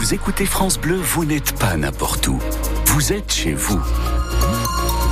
[0.00, 2.38] vous écoutez France Bleu, vous n'êtes pas n'importe où.
[2.86, 3.78] Vous êtes chez vous.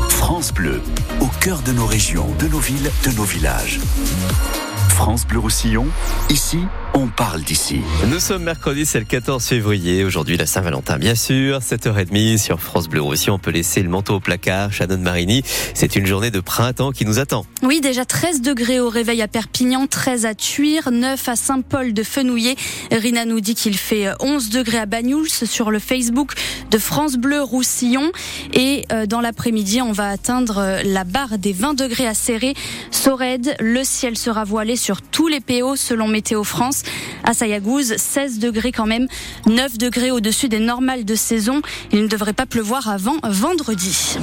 [0.09, 0.81] France Bleu,
[1.21, 3.81] au cœur de nos régions, de nos villes, de nos villages.
[4.99, 5.87] France Bleu Roussillon,
[6.29, 6.59] ici,
[6.93, 7.83] on parle d'ici.
[8.09, 10.03] Nous sommes mercredi, c'est le 14 février.
[10.03, 11.61] Aujourd'hui, la Saint-Valentin, bien sûr.
[11.61, 13.35] 7h30 sur France Bleu Roussillon.
[13.35, 14.73] On peut laisser le manteau au placard.
[14.73, 17.47] Shannon Marini, c'est une journée de printemps qui nous attend.
[17.63, 22.03] Oui, déjà 13 degrés au réveil à Perpignan, 13 à Tuire, 9 à Saint-Paul de
[22.03, 22.57] Fenouillet.
[22.91, 26.33] Rina nous dit qu'il fait 11 degrés à Bagnouls sur le Facebook
[26.71, 28.11] de France Bleu Roussillon.
[28.53, 32.55] Et euh, dans l'après-midi, on va atteindre la barre des 20 degrés à Serré.
[32.91, 36.83] Sorède, le ciel sera voilé sur tous les PO selon Météo France.
[37.25, 39.09] À Sayagouz, 16 degrés quand même,
[39.47, 41.61] 9 degrés au-dessus des normales de saison.
[41.93, 44.19] Il ne devrait pas pleuvoir avant vendredi.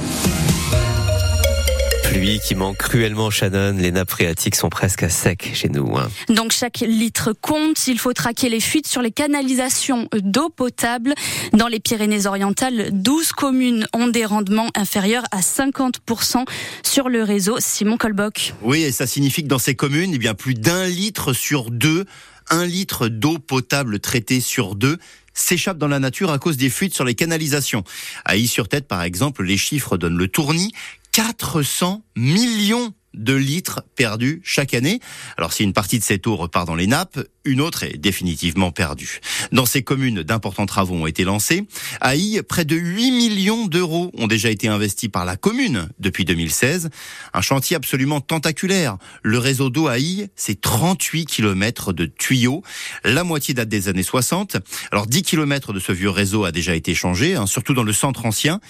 [2.16, 5.98] Pluie qui manque cruellement Shannon, les nappes phréatiques sont presque à sec chez nous.
[5.98, 6.08] Hein.
[6.30, 11.12] Donc chaque litre compte, il faut traquer les fuites sur les canalisations d'eau potable.
[11.52, 16.46] Dans les Pyrénées-Orientales, 12 communes ont des rendements inférieurs à 50%
[16.82, 17.56] sur le réseau.
[17.58, 18.54] Simon Colbock.
[18.62, 22.06] Oui, et ça signifie que dans ces communes, eh bien plus d'un litre sur deux
[22.50, 24.98] un litre d'eau potable traitée sur deux
[25.34, 27.84] s'échappe dans la nature à cause des fuites sur les canalisations.
[28.24, 30.72] À Y-sur-Tête, par exemple, les chiffres donnent le tournis.
[31.12, 35.00] 400 millions de litres perdus chaque année.
[35.36, 38.72] Alors si une partie de cette eau repart dans les nappes, une autre est définitivement
[38.72, 39.20] perdue.
[39.52, 41.66] Dans ces communes, d'importants travaux ont été lancés.
[42.00, 46.24] À I, près de 8 millions d'euros ont déjà été investis par la commune depuis
[46.24, 46.90] 2016.
[47.32, 48.96] Un chantier absolument tentaculaire.
[49.22, 52.62] Le réseau d'eau à I, c'est 38 km de tuyaux.
[53.04, 54.56] La moitié date des années 60.
[54.90, 57.92] Alors 10 km de ce vieux réseau a déjà été changé, hein, surtout dans le
[57.92, 58.60] centre ancien.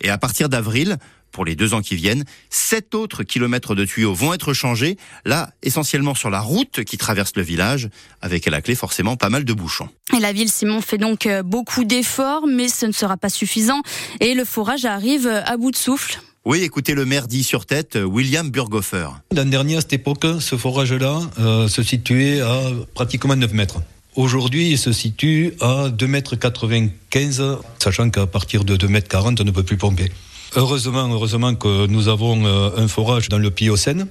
[0.00, 0.98] Et à partir d'avril,
[1.32, 2.24] pour les deux ans qui viennent.
[2.50, 7.32] Sept autres kilomètres de tuyaux vont être changés, là essentiellement sur la route qui traverse
[7.36, 7.88] le village,
[8.20, 9.88] avec à la clé forcément pas mal de bouchons.
[10.16, 13.82] Et la ville Simon fait donc euh, beaucoup d'efforts, mais ce ne sera pas suffisant
[14.20, 16.20] et le forage arrive à bout de souffle.
[16.46, 19.08] Oui, écoutez le maire dit sur tête, William Burghofer.
[19.34, 23.80] L'an dernier, à cette époque, ce forage-là euh, se situait à pratiquement 9 mètres.
[24.14, 29.50] Aujourd'hui, il se situe à 2,95 mètres, sachant qu'à partir de 2,40 mètres, on ne
[29.50, 30.12] peut plus pomper.
[30.54, 34.06] Heureusement, heureusement que nous avons euh, un forage dans le Pliocène,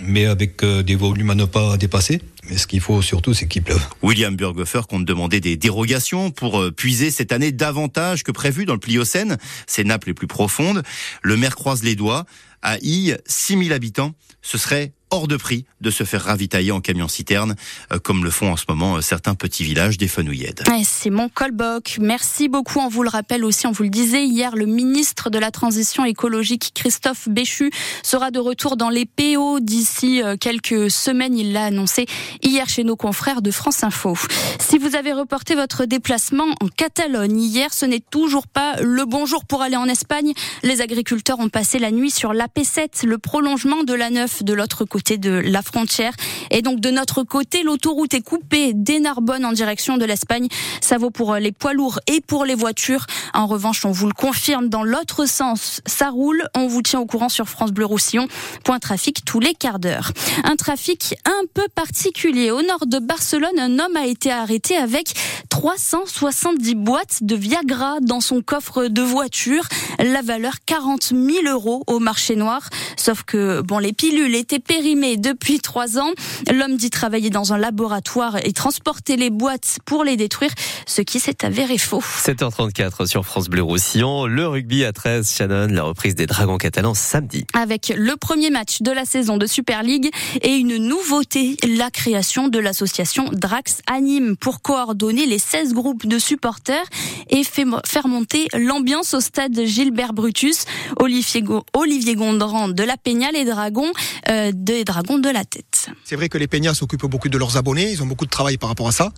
[0.00, 2.20] mais avec euh, des volumes à ne pas dépasser.
[2.48, 3.82] Mais ce qu'il faut surtout, c'est qu'il pleuve.
[4.02, 8.74] William Burghofer compte demander des dérogations pour euh, puiser cette année davantage que prévu dans
[8.74, 10.82] le Pliocène, ces nappes les plus profondes.
[11.22, 12.24] Le maire croise les doigts.
[12.62, 17.54] À I, 6000 habitants, ce serait hors de prix de se faire ravitailler en camion-citerne,
[17.92, 20.64] euh, comme le font en ce moment euh, certains petits villages des Fenouillèdes.
[20.84, 21.98] C'est mon colboc.
[22.00, 22.80] Merci beaucoup.
[22.80, 26.04] On vous le rappelle aussi, on vous le disait hier, le ministre de la Transition
[26.04, 27.70] écologique, Christophe Béchu,
[28.02, 31.36] sera de retour dans les PO d'ici euh, quelques semaines.
[31.36, 32.06] Il l'a annoncé
[32.42, 34.16] hier chez nos confrères de France Info.
[34.58, 39.26] Si vous avez reporté votre déplacement en Catalogne hier, ce n'est toujours pas le bon
[39.26, 40.32] jour pour aller en Espagne.
[40.62, 44.84] Les agriculteurs ont passé la nuit sur l'AP7, le prolongement de la 9 de l'autre
[44.84, 46.14] côté côté de la frontière.
[46.50, 50.48] Et donc de notre côté, l'autoroute est coupée dès Narbonne en direction de l'Espagne.
[50.80, 53.04] Ça vaut pour les poids lourds et pour les voitures.
[53.34, 56.48] En revanche, on vous le confirme, dans l'autre sens, ça roule.
[56.54, 58.26] On vous tient au courant sur France Bleu Roussillon.
[58.64, 60.12] Point trafic tous les quarts d'heure.
[60.44, 62.50] Un trafic un peu particulier.
[62.50, 65.12] Au nord de Barcelone, un homme a été arrêté avec
[65.56, 69.64] 370 boîtes de Viagra dans son coffre de voiture.
[69.98, 72.68] La valeur 40 000 euros au marché noir.
[72.98, 76.10] Sauf que, bon, les pilules étaient périmées depuis trois ans.
[76.52, 80.50] L'homme dit travailler dans un laboratoire et transporter les boîtes pour les détruire,
[80.84, 82.02] ce qui s'est avéré faux.
[82.02, 84.26] 7h34 sur France Bleu Roussillon.
[84.26, 87.46] Le rugby à 13, Shannon, la reprise des Dragons catalans samedi.
[87.54, 90.10] Avec le premier match de la saison de Super League
[90.42, 96.18] et une nouveauté, la création de l'association Drax Anime pour coordonner les 16 groupes de
[96.18, 96.84] supporters
[97.30, 100.64] et faire monter l'ambiance au stade Gilbert Brutus.
[100.98, 103.92] Olivier, Gondran de la Peña, les Dragons,
[104.28, 105.90] euh, des Dragons de la Tête.
[106.04, 108.56] C'est vrai que les Peñas s'occupent beaucoup de leurs abonnés, ils ont beaucoup de travail
[108.58, 109.12] par rapport à ça.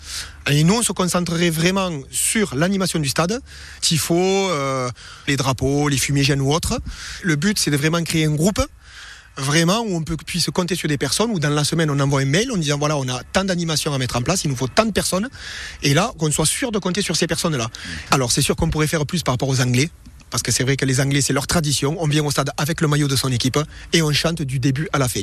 [0.50, 3.41] Et nous, on se concentrerait vraiment sur l'animation du stade,
[3.80, 4.89] tifo, euh,
[5.27, 6.78] les drapeaux, les fumigènes ou autres.
[7.22, 8.60] Le but, c'est de vraiment créer un groupe
[9.39, 12.21] vraiment où on peut, puisse compter sur des personnes, où dans la semaine on envoie
[12.21, 14.57] un mail en disant voilà on a tant d'animations à mettre en place, il nous
[14.57, 15.29] faut tant de personnes,
[15.83, 17.69] et là qu'on soit sûr de compter sur ces personnes-là.
[18.11, 19.91] Alors c'est sûr qu'on pourrait faire plus par rapport aux Anglais,
[20.30, 21.97] parce que c'est vrai que les Anglais, c'est leur tradition.
[21.98, 23.59] On vient au stade avec le maillot de son équipe
[23.92, 25.22] et on chante du début à la fin.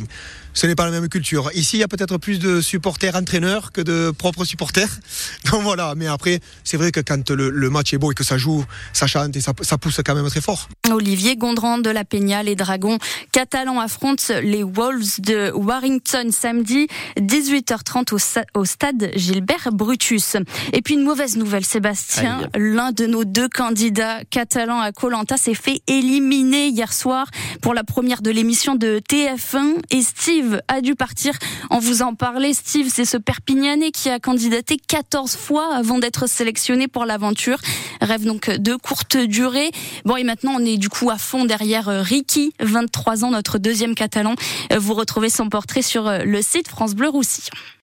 [0.53, 1.49] Ce n'est pas la même culture.
[1.53, 4.89] Ici, il y a peut-être plus de supporters entraîneurs que de propres supporters.
[5.51, 8.37] Donc voilà, mais après, c'est vrai que quand le, match est beau et que ça
[8.37, 8.63] joue,
[8.93, 10.69] ça chante et ça, pousse quand même très fort.
[10.89, 12.97] Olivier Gondran de la Peña, les Dragons
[13.31, 16.87] catalans affrontent les Wolves de Warrington samedi
[17.19, 18.13] 18h30
[18.53, 20.37] au, stade Gilbert Brutus.
[20.73, 25.53] Et puis une mauvaise nouvelle, Sébastien, l'un de nos deux candidats catalans à Colanta s'est
[25.53, 27.27] fait éliminer hier soir
[27.61, 31.33] pour la première de l'émission de TF1 et Steve a dû partir.
[31.69, 36.27] En vous en parler, Steve, c'est ce Perpignanais qui a candidaté 14 fois avant d'être
[36.27, 37.59] sélectionné pour l'aventure.
[38.01, 39.71] Rêve donc de courte durée.
[40.05, 43.57] Bon, et maintenant, on est du coup à fond derrière euh, Ricky, 23 ans, notre
[43.57, 44.35] deuxième catalan.
[44.71, 47.53] Euh, vous retrouvez son portrait sur euh, le site France Bleu Roussillon.